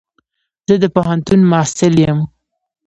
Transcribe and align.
زه 0.67 0.75
د 0.83 0.85
پوهنتون 0.95 1.39
محصل 1.51 1.93
يم. 2.05 2.19